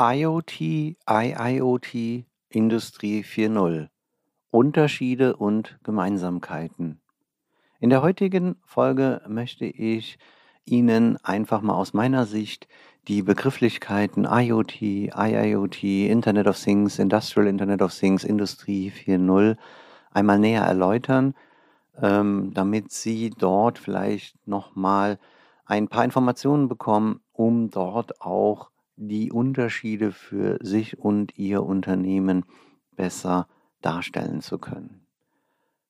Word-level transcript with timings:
IoT, 0.00 0.94
IIoT, 1.10 2.24
Industrie 2.50 3.24
4.0. 3.24 3.88
Unterschiede 4.52 5.34
und 5.34 5.80
Gemeinsamkeiten. 5.82 7.00
In 7.80 7.90
der 7.90 8.00
heutigen 8.00 8.58
Folge 8.64 9.20
möchte 9.26 9.64
ich 9.64 10.20
Ihnen 10.64 11.16
einfach 11.24 11.62
mal 11.62 11.74
aus 11.74 11.94
meiner 11.94 12.26
Sicht 12.26 12.68
die 13.08 13.22
Begrifflichkeiten 13.22 14.24
IoT, 14.24 14.80
IIoT, 14.80 15.82
Internet 15.82 16.46
of 16.46 16.62
Things, 16.62 17.00
Industrial 17.00 17.48
Internet 17.48 17.82
of 17.82 17.92
Things, 17.92 18.22
Industrie 18.22 18.92
4.0 18.92 19.56
einmal 20.12 20.38
näher 20.38 20.62
erläutern, 20.62 21.34
ähm, 22.00 22.52
damit 22.54 22.92
Sie 22.92 23.30
dort 23.30 23.80
vielleicht 23.80 24.46
nochmal 24.46 25.18
ein 25.66 25.88
paar 25.88 26.04
Informationen 26.04 26.68
bekommen, 26.68 27.20
um 27.32 27.68
dort 27.70 28.20
auch 28.20 28.70
die 28.98 29.32
Unterschiede 29.32 30.12
für 30.12 30.58
sich 30.60 30.98
und 30.98 31.38
Ihr 31.38 31.62
Unternehmen 31.62 32.44
besser 32.96 33.46
darstellen 33.80 34.40
zu 34.40 34.58
können. 34.58 35.06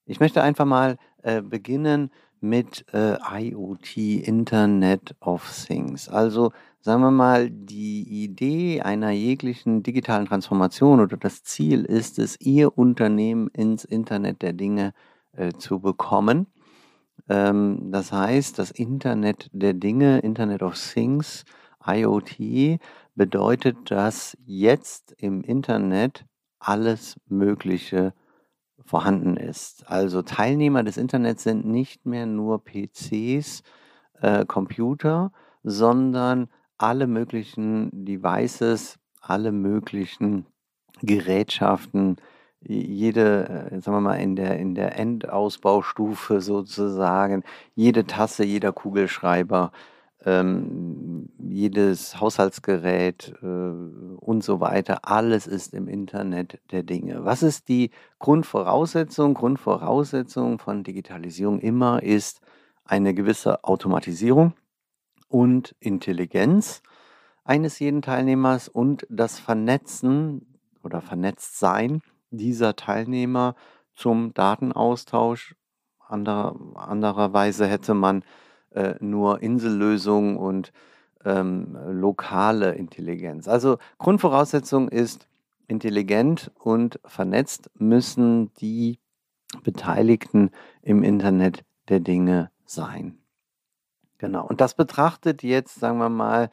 Ich 0.05 0.21
möchte 0.21 0.43
einfach 0.43 0.67
mal 0.67 0.99
äh, 1.23 1.43
beginnen 1.43 2.11
mit 2.41 2.85
äh, 2.93 3.17
IoT, 3.31 3.97
Internet 3.97 5.17
of 5.21 5.51
Things. 5.67 6.09
Also 6.09 6.53
sagen 6.81 7.03
wir 7.03 7.11
mal, 7.11 7.51
die 7.51 8.03
Idee 8.25 8.83
einer 8.83 9.11
jeglichen 9.11 9.83
digitalen 9.83 10.27
Transformation 10.27 11.01
oder 11.01 11.17
das 11.17 11.43
Ziel 11.43 11.85
ist 11.85 12.19
es, 12.19 12.41
Ihr 12.41 12.77
Unternehmen 12.79 13.49
ins 13.49 13.85
Internet 13.85 14.43
der 14.43 14.53
Dinge 14.53 14.93
äh, 15.33 15.53
zu 15.53 15.81
bekommen. 15.81 16.47
Ähm, 17.29 17.91
das 17.91 18.13
heißt, 18.13 18.59
das 18.59 18.71
Internet 18.71 19.51
der 19.53 19.75
Dinge, 19.75 20.21
Internet 20.21 20.63
of 20.63 20.75
Things, 20.75 21.45
IoT 21.89 22.79
bedeutet, 23.15 23.91
dass 23.91 24.37
jetzt 24.45 25.13
im 25.19 25.43
Internet 25.43 26.25
alles 26.59 27.21
Mögliche 27.29 28.13
vorhanden 28.85 29.37
ist. 29.37 29.89
Also 29.91 30.23
Teilnehmer 30.23 30.83
des 30.83 30.97
Internets 30.97 31.43
sind 31.43 31.67
nicht 31.67 32.07
mehr 32.07 32.27
nur 32.27 32.65
PCs, 32.65 33.63
äh, 34.21 34.45
Computer, 34.47 35.33
sondern 35.63 36.49
alle 36.79 37.07
möglichen 37.07 38.05
Devices, 38.05 38.99
alle 39.21 39.53
möglichen 39.53 40.47
Gerätschaften, 41.03 42.17
jede, 42.61 43.71
äh, 43.71 43.81
sagen 43.81 43.97
wir 43.97 44.01
mal, 44.01 44.17
in 44.17 44.37
der, 44.37 44.59
in 44.59 44.75
der 44.75 44.99
Endausbaustufe 44.99 46.41
sozusagen, 46.41 47.45
jede 47.75 48.07
Tasse, 48.07 48.45
jeder 48.45 48.73
Kugelschreiber, 48.73 49.71
ähm, 50.25 51.29
jedes 51.39 52.21
Haushaltsgerät 52.21 53.35
äh, 53.43 53.47
und 53.47 54.43
so 54.43 54.61
weiter, 54.61 55.01
alles 55.03 55.47
ist 55.47 55.75
im 55.75 55.89
Internet 55.89 56.61
der 56.71 56.83
Dinge. 56.83 57.25
Was 57.25 57.43
ist 57.43 57.69
die 57.69 57.91
Grundvoraussetzung? 58.19 59.35
Grundvoraussetzung 59.35 60.59
von 60.59 60.83
Digitalisierung 60.83 61.61
immer 61.61 62.03
ist 62.03 62.41
eine 62.85 63.15
gewisse 63.15 63.65
Automatisierung 63.65 64.55
und 65.29 65.77
Intelligenz 65.79 66.83
eines 67.45 67.79
jeden 67.79 68.03
Teilnehmers 68.03 68.69
und 68.69 69.07
das 69.09 69.39
Vernetzen 69.39 70.59
oder 70.83 71.01
Vernetztsein 71.01 72.03
dieser 72.31 72.77
Teilnehmer 72.77 73.55
zum 73.95 74.35
Datenaustausch. 74.35 75.55
Anderer, 76.07 76.57
andererweise 76.75 77.67
hätte 77.67 77.95
man 77.95 78.25
äh, 78.71 78.95
nur 79.01 79.43
Insellösungen 79.43 80.37
und 80.37 80.73
ähm, 81.25 81.77
lokale 81.87 82.75
Intelligenz. 82.75 83.49
Also 83.49 83.79
Grundvoraussetzung 83.99 84.89
ist, 84.89 85.29
intelligent 85.69 86.51
und 86.59 86.99
vernetzt 87.05 87.71
müssen 87.75 88.53
die 88.55 88.99
Beteiligten 89.63 90.51
im 90.83 91.03
Internet 91.03 91.65
der 91.89 92.01
Dinge 92.01 92.51
sein. 92.65 93.19
Genau. 94.19 94.47
Und 94.47 94.61
das 94.61 94.75
betrachtet 94.75 95.43
jetzt, 95.43 95.79
sagen 95.79 95.99
wir 95.99 96.09
mal, 96.09 96.51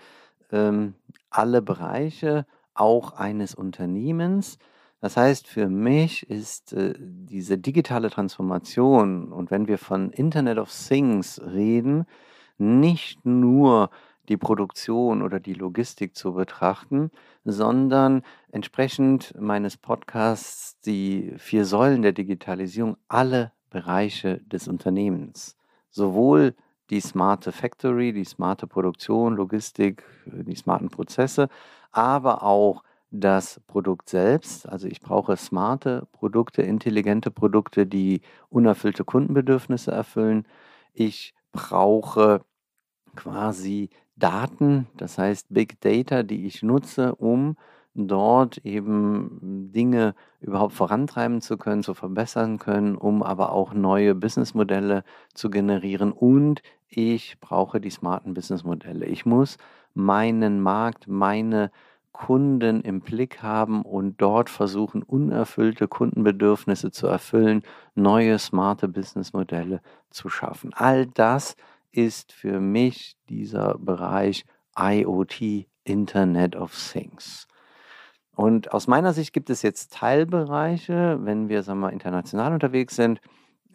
ähm, 0.52 0.94
alle 1.30 1.62
Bereiche 1.62 2.46
auch 2.74 3.14
eines 3.14 3.56
Unternehmens. 3.56 4.58
Das 5.06 5.18
heißt, 5.18 5.48
für 5.48 5.70
mich 5.70 6.28
ist 6.32 6.74
äh, 6.74 6.96
diese 6.98 7.60
digitale 7.60 8.10
Transformation 8.10 9.32
und 9.32 9.52
wenn 9.52 9.68
wir 9.68 9.78
von 9.78 10.10
Internet 10.10 10.58
of 10.58 10.72
Things 10.72 11.40
reden, 11.40 12.08
nicht 12.58 13.24
nur 13.24 13.92
die 14.30 14.38
Produktion 14.38 15.22
oder 15.22 15.40
die 15.40 15.54
Logistik 15.54 16.16
zu 16.16 16.34
betrachten, 16.34 17.12
sondern 17.44 18.24
entsprechend 18.52 19.40
meines 19.40 19.78
Podcasts 19.78 20.80
die 20.80 21.36
vier 21.38 21.66
Säulen 21.66 22.02
der 22.02 22.14
Digitalisierung 22.14 22.98
alle 23.08 23.52
Bereiche 23.70 24.42
des 24.48 24.68
Unternehmens. 24.68 25.56
Sowohl 25.92 26.56
die 26.90 27.00
smarte 27.00 27.52
Factory, 27.52 28.12
die 28.12 28.26
smarte 28.26 28.66
Produktion, 28.66 29.36
Logistik, 29.36 30.04
die 30.26 30.56
smarten 30.56 30.90
Prozesse, 30.90 31.48
aber 31.92 32.42
auch 32.42 32.82
das 33.20 33.62
Produkt 33.68 34.10
selbst. 34.10 34.68
Also 34.68 34.88
ich 34.88 35.02
brauche 35.02 35.38
smarte 35.38 36.08
Produkte, 36.12 36.62
intelligente 36.62 37.32
Produkte, 37.32 37.86
die 37.86 38.22
unerfüllte 38.50 39.04
Kundenbedürfnisse 39.04 39.92
erfüllen. 39.92 40.46
Ich 40.94 41.34
brauche 41.52 42.42
quasi 43.16 43.90
Daten, 44.16 44.88
das 44.98 45.18
heißt 45.18 45.48
Big 45.50 45.82
Data, 45.82 46.24
die 46.24 46.46
ich 46.46 46.64
nutze, 46.64 47.16
um 47.16 47.58
dort 47.96 48.58
eben 48.60 49.72
Dinge 49.74 50.16
überhaupt 50.42 50.74
vorantreiben 50.74 51.42
zu 51.42 51.58
können, 51.58 51.82
zu 51.82 51.94
verbessern 51.94 52.60
können, 52.60 52.96
um 52.96 53.24
aber 53.24 53.52
auch 53.52 53.74
neue 53.74 54.16
Businessmodelle 54.16 55.04
zu 55.34 55.50
generieren. 55.50 56.12
Und 56.12 56.62
ich 56.90 57.40
brauche 57.40 57.80
die 57.80 57.90
smarten 57.90 58.34
Businessmodelle. 58.34 59.06
Ich 59.06 59.26
muss 59.26 59.58
meinen 59.94 60.62
Markt, 60.62 61.08
meine 61.08 61.72
Kunden 62.16 62.80
im 62.80 63.02
Blick 63.02 63.44
haben 63.44 63.82
und 63.82 64.22
dort 64.22 64.50
versuchen, 64.50 65.04
unerfüllte 65.04 65.90
Kundenbedürfnisse 65.90 66.90
zu 66.90 67.08
erfüllen, 67.08 67.62
neue 67.94 68.40
smarte 68.40 68.88
Businessmodelle 68.88 69.82
zu 70.12 70.30
schaffen. 70.30 70.74
All 70.74 71.08
das 71.08 71.58
ist 71.92 72.32
für 72.32 72.62
mich 72.62 73.18
dieser 73.28 73.78
Bereich 73.78 74.46
IoT, 74.80 75.68
Internet 75.84 76.56
of 76.56 76.74
Things. 76.74 77.50
Und 78.34 78.72
aus 78.72 78.88
meiner 78.88 79.12
Sicht 79.12 79.34
gibt 79.34 79.50
es 79.50 79.62
jetzt 79.62 79.92
Teilbereiche, 79.92 81.20
wenn 81.22 81.50
wir 81.50 81.64
sagen 81.64 81.82
wir, 81.82 81.92
international 81.92 82.54
unterwegs 82.54 82.96
sind, 82.96 83.20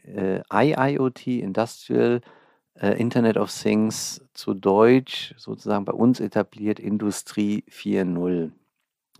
äh, 0.03 0.41
IIoT, 0.51 1.27
Industrial 1.27 2.23
äh, 2.75 2.99
Internet 3.01 3.37
of 3.37 3.53
Things, 3.53 4.21
zu 4.35 4.55
Deutsch 4.55 5.35
sozusagen 5.37 5.85
bei 5.85 5.93
uns 5.93 6.21
etabliert 6.21 6.79
Industrie 6.79 7.65
4.0. 7.71 8.51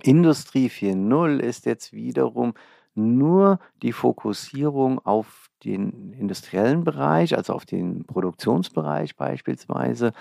Industrie 0.03 0.69
4.0 0.69 1.39
ist 1.39 1.67
jetzt 1.67 1.93
wiederum 1.93 2.55
nur 2.95 3.59
die 3.83 3.93
Fokussierung 3.93 4.99
auf 5.05 5.51
den 5.65 6.13
industriellen 6.15 6.85
Bereich, 6.85 7.37
also 7.37 7.53
auf 7.53 7.67
den 7.67 8.05
Produktionsbereich 8.05 9.17
beispielsweise 9.17 10.13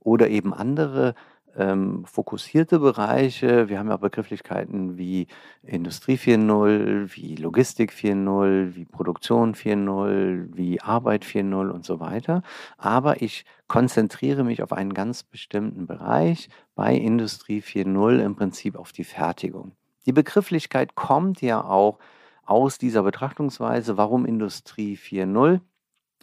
oder 0.00 0.28
eben 0.28 0.54
andere 0.54 1.14
ähm, 1.56 2.04
fokussierte 2.04 2.78
Bereiche. 2.78 3.68
Wir 3.68 3.78
haben 3.78 3.88
ja 3.88 3.96
Begrifflichkeiten 3.96 4.96
wie 4.96 5.26
Industrie 5.62 6.16
4.0, 6.16 7.14
wie 7.14 7.36
Logistik 7.36 7.92
4.0, 7.92 8.74
wie 8.74 8.84
Produktion 8.84 9.54
4.0, 9.54 10.48
wie 10.54 10.80
Arbeit 10.80 11.24
4.0 11.24 11.70
und 11.70 11.84
so 11.84 12.00
weiter. 12.00 12.42
Aber 12.76 13.22
ich 13.22 13.44
konzentriere 13.68 14.44
mich 14.44 14.62
auf 14.62 14.72
einen 14.72 14.94
ganz 14.94 15.22
bestimmten 15.22 15.86
Bereich 15.86 16.48
bei 16.74 16.94
Industrie 16.94 17.60
4.0 17.60 18.20
im 18.20 18.36
Prinzip 18.36 18.76
auf 18.76 18.92
die 18.92 19.04
Fertigung. 19.04 19.72
Die 20.06 20.12
Begrifflichkeit 20.12 20.94
kommt 20.94 21.40
ja 21.40 21.64
auch 21.64 21.98
aus 22.44 22.78
dieser 22.78 23.02
Betrachtungsweise. 23.02 23.96
Warum 23.96 24.26
Industrie 24.26 24.96
4.0? 24.96 25.60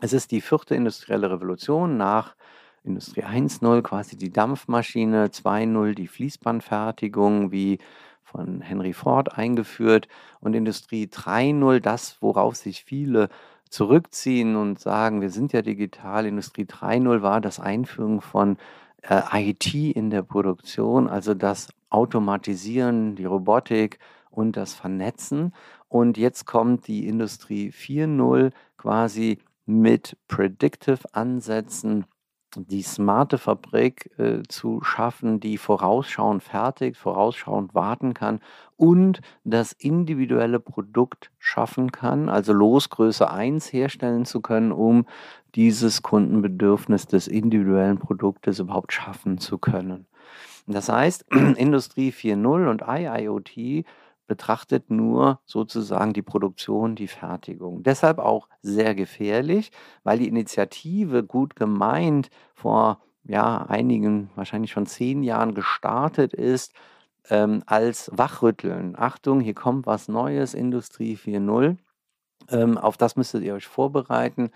Es 0.02 0.14
ist 0.14 0.32
die 0.32 0.42
vierte 0.42 0.76
industrielle 0.76 1.30
Revolution 1.30 1.98
nach 1.98 2.36
Industrie 2.84 3.24
1.0 3.24 3.82
quasi 3.82 4.18
die 4.18 4.32
Dampfmaschine, 4.32 5.28
2.0 5.28 5.94
die 5.94 6.08
Fließbandfertigung, 6.08 7.52
wie 7.52 7.80
von 8.24 8.62
Henry 8.62 8.94
Ford 8.94 9.38
eingeführt 9.38 10.08
und 10.40 10.56
Industrie 10.56 11.06
3.0 11.06 11.80
das, 11.80 12.18
worauf 12.22 12.56
sich 12.56 12.84
viele 12.84 13.30
zurückziehen 13.70 14.56
und 14.56 14.80
sagen, 14.80 15.22
wir 15.22 15.30
sind 15.30 15.54
ja 15.54 15.62
digital. 15.62 16.26
Industrie 16.26 16.66
3.0 16.66 17.22
war 17.22 17.42
das 17.42 17.60
Einführen 17.60 18.22
von 18.22 18.58
äh, 19.02 19.50
IT 19.50 19.74
in 19.74 20.10
der 20.10 20.24
Produktion, 20.24 21.08
also 21.08 21.34
das 21.34 21.70
Automatisieren, 21.90 23.16
die 23.16 23.26
Robotik 23.26 24.00
und 24.30 24.58
das 24.58 24.74
Vernetzen. 24.74 25.54
Und 25.88 26.18
jetzt 26.18 26.46
kommt 26.46 26.88
die 26.88 27.08
Industrie 27.08 27.70
4.0 27.72 28.52
quasi 28.78 29.40
mit 29.66 30.18
Predictive-Ansätzen 30.28 32.06
die 32.56 32.82
smarte 32.82 33.38
Fabrik 33.38 34.12
äh, 34.18 34.44
zu 34.48 34.82
schaffen, 34.82 35.40
die 35.40 35.58
vorausschauend 35.58 36.44
fertigt, 36.44 36.98
vorausschauend 36.98 37.74
warten 37.74 38.14
kann 38.14 38.40
und 38.78 39.22
das 39.44 39.72
individuelle 39.72 40.60
Produkt 40.60 41.32
schaffen 41.40 41.92
kann, 41.92 42.30
also 42.30 42.54
Losgröße 42.54 43.30
1 43.30 43.72
herstellen 43.72 44.26
zu 44.26 44.42
können, 44.42 44.72
um 44.72 45.06
dieses 45.56 46.02
Kundenbedürfnis 46.02 47.08
des 47.08 47.28
individuellen 47.28 48.00
Produktes 48.00 48.60
überhaupt 48.60 48.94
schaffen 48.94 49.38
zu 49.38 49.58
können. 49.58 50.08
Das 50.68 50.90
heißt, 50.90 51.26
Industrie 51.58 52.12
4.0 52.12 52.70
und 52.70 52.84
IIoT 52.88 53.86
betrachtet 54.32 54.90
nur 54.90 55.42
sozusagen 55.46 56.14
die 56.14 56.22
Produktion, 56.22 56.96
die 56.96 57.10
Fertigung. 57.10 57.84
Deshalb 57.84 58.18
auch 58.18 58.48
sehr 58.62 58.96
gefährlich, 58.96 59.72
weil 60.06 60.20
die 60.20 60.30
Initiative 60.30 61.22
gut 61.22 61.58
gemeint 61.58 62.30
vor 62.54 63.02
ja, 63.26 63.58
einigen, 63.64 64.30
wahrscheinlich 64.36 64.72
schon 64.72 64.86
zehn 64.86 65.22
Jahren 65.22 65.54
gestartet 65.54 66.34
ist, 66.34 66.72
ähm, 67.30 67.62
als 67.66 68.10
Wachrütteln. 68.14 68.96
Achtung, 68.98 69.42
hier 69.42 69.54
kommt 69.54 69.86
was 69.86 70.08
Neues, 70.08 70.54
Industrie 70.54 71.18
4.0. 71.18 71.76
Ähm, 72.50 72.78
auf 72.78 72.98
das 72.98 73.16
müsstet 73.16 73.44
ihr 73.44 73.54
euch 73.54 73.68
vorbereiten, 73.68 74.52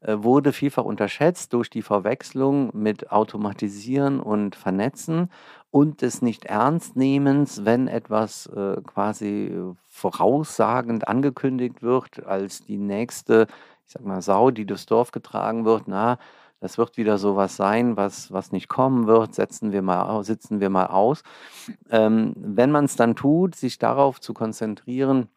äh, 0.00 0.16
wurde 0.18 0.52
vielfach 0.52 0.84
unterschätzt 0.84 1.52
durch 1.52 1.70
die 1.70 1.82
Verwechslung 1.82 2.70
mit 2.72 3.10
Automatisieren 3.12 4.20
und 4.20 4.56
Vernetzen 4.56 5.30
und 5.70 6.02
des 6.02 6.22
Nicht-Ernstnehmens, 6.22 7.64
wenn 7.64 7.88
etwas 7.88 8.46
äh, 8.46 8.80
quasi 8.82 9.52
voraussagend 9.88 11.08
angekündigt 11.08 11.82
wird 11.82 12.26
als 12.26 12.62
die 12.62 12.78
nächste, 12.78 13.46
ich 13.86 13.92
sag 13.92 14.04
mal, 14.04 14.22
Sau, 14.22 14.50
die 14.50 14.66
durchs 14.66 14.86
Dorf 14.86 15.12
getragen 15.12 15.64
wird. 15.64 15.86
Na, 15.86 16.18
das 16.60 16.76
wird 16.76 16.96
wieder 16.96 17.16
sowas 17.18 17.56
sein, 17.56 17.96
was, 17.96 18.32
was 18.32 18.52
nicht 18.52 18.68
kommen 18.68 19.06
wird, 19.06 19.34
setzen 19.34 19.72
wir 19.72 19.82
mal, 19.82 20.22
sitzen 20.24 20.60
wir 20.60 20.70
mal 20.70 20.86
aus. 20.86 21.22
Ähm, 21.90 22.34
wenn 22.36 22.70
man 22.70 22.84
es 22.84 22.96
dann 22.96 23.16
tut, 23.16 23.54
sich 23.54 23.78
darauf 23.78 24.20
zu 24.20 24.34
konzentrieren, 24.34 25.28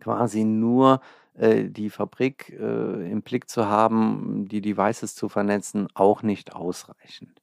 quasi 0.00 0.44
nur 0.44 1.00
die 1.40 1.90
Fabrik 1.90 2.50
äh, 2.50 3.10
im 3.10 3.22
Blick 3.22 3.48
zu 3.48 3.66
haben, 3.66 4.46
die 4.48 4.60
Devices 4.60 5.14
zu 5.14 5.28
vernetzen, 5.28 5.88
auch 5.94 6.22
nicht 6.22 6.54
ausreichend. 6.54 7.40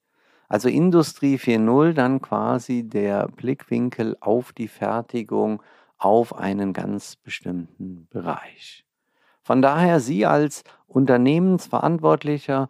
Also 0.50 0.70
Industrie 0.70 1.38
4.0 1.38 1.94
dann 1.94 2.22
quasi 2.22 2.84
der 2.84 3.28
Blickwinkel 3.28 4.16
auf 4.20 4.54
die 4.54 4.68
Fertigung 4.68 5.62
auf 5.98 6.36
einen 6.36 6.74
ganz 6.74 7.16
bestimmten 7.16 8.08
Bereich. 8.10 8.86
Von 9.42 9.62
daher 9.62 10.00
Sie 10.00 10.26
als 10.26 10.64
Unternehmensverantwortlicher, 10.88 12.70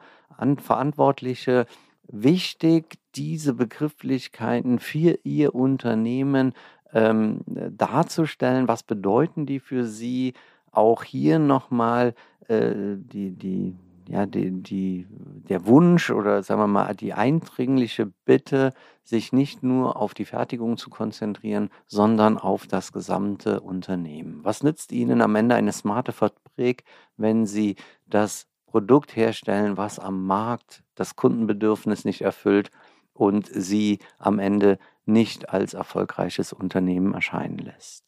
Verantwortliche, 0.59 1.65
wichtig, 2.07 2.99
diese 3.15 3.53
Begrifflichkeiten 3.53 4.79
für 4.79 5.19
Ihr 5.23 5.55
Unternehmen 5.55 6.53
ähm, 6.93 7.41
darzustellen. 7.45 8.67
Was 8.67 8.83
bedeuten 8.83 9.45
die 9.45 9.59
für 9.59 9.85
Sie? 9.85 10.33
Auch 10.77 11.03
hier 11.03 11.39
nochmal 11.39 12.13
äh, 12.47 12.73
die, 12.97 13.31
die, 13.31 13.75
ja, 14.07 14.25
die, 14.25 14.51
die, 14.51 15.07
der 15.09 15.65
Wunsch 15.65 16.11
oder 16.11 16.43
sagen 16.43 16.61
wir 16.61 16.67
mal 16.67 16.95
die 16.95 17.13
eindringliche 17.13 18.11
Bitte, 18.25 18.73
sich 19.03 19.33
nicht 19.33 19.63
nur 19.63 19.97
auf 19.97 20.13
die 20.13 20.25
Fertigung 20.25 20.77
zu 20.77 20.89
konzentrieren, 20.89 21.69
sondern 21.87 22.37
auf 22.37 22.67
das 22.67 22.91
gesamte 22.93 23.61
Unternehmen. 23.61 24.41
Was 24.43 24.63
nützt 24.63 24.91
Ihnen 24.91 25.21
am 25.21 25.35
Ende 25.35 25.55
eine 25.55 25.71
smarte 25.73 26.11
Fabrik, 26.11 26.83
wenn 27.17 27.45
Sie 27.45 27.75
das 28.05 28.47
Produkt 28.67 29.15
herstellen, 29.15 29.77
was 29.77 29.97
am 29.97 30.25
Markt 30.25 30.83
das 30.95 31.15
Kundenbedürfnis 31.15 32.05
nicht 32.05 32.21
erfüllt 32.21 32.69
und 33.13 33.47
Sie 33.47 33.99
am 34.19 34.39
Ende 34.39 34.77
nicht 35.05 35.49
als 35.49 35.73
erfolgreiches 35.73 36.53
Unternehmen 36.53 37.13
erscheinen 37.13 37.57
lässt? 37.57 38.03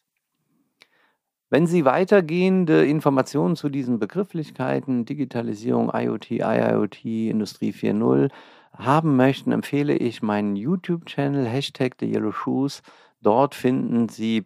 Wenn 1.49 1.65
Sie 1.65 1.83
weitergehende 1.83 2.85
Informationen 2.85 3.55
zu 3.55 3.69
diesen 3.69 3.97
Begrifflichkeiten, 3.97 5.05
Digitalisierung, 5.05 5.91
IoT, 5.91 6.31
IIoT, 6.31 7.03
Industrie 7.05 7.71
4.0 7.71 8.29
haben 8.73 9.15
möchten, 9.15 9.51
empfehle 9.51 9.95
ich 9.95 10.21
meinen 10.21 10.55
YouTube-Channel, 10.55 11.47
Hashtag 11.47 11.95
The 11.99 12.05
Yellow 12.05 12.31
Shoes. 12.31 12.83
Dort 13.21 13.55
finden 13.55 14.09
Sie 14.09 14.45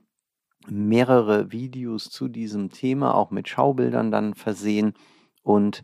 mehrere 0.70 1.52
Videos 1.52 2.10
zu 2.10 2.30
diesem 2.30 2.70
Thema, 2.70 3.16
auch 3.16 3.32
mit 3.32 3.50
Schaubildern 3.50 4.10
dann 4.10 4.34
versehen. 4.34 4.94
Und 5.44 5.84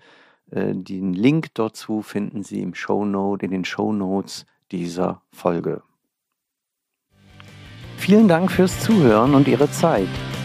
äh, 0.51 0.73
den 0.73 1.13
Link 1.13 1.53
dazu 1.53 2.01
finden 2.01 2.43
Sie 2.43 2.61
im 2.61 2.73
Shownote, 2.73 3.45
in 3.45 3.51
den 3.51 3.65
Shownotes 3.65 4.45
dieser 4.71 5.21
Folge. 5.31 5.83
Vielen 7.97 8.29
Dank 8.29 8.49
fürs 8.49 8.79
Zuhören 8.79 9.35
und 9.35 9.49
Ihre 9.49 9.69
Zeit. 9.69 10.07